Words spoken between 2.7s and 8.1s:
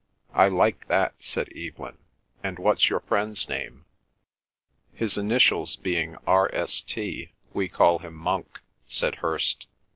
your friend's name?" "His initials being R. S. T., we call